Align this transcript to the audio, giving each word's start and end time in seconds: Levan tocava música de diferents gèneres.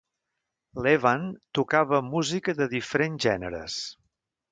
Levan 0.85 1.27
tocava 1.59 1.99
música 2.13 2.55
de 2.61 2.67
diferents 2.73 3.27
gèneres. 3.27 3.77